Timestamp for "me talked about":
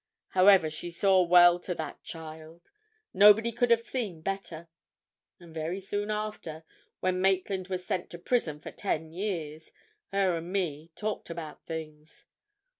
10.51-11.63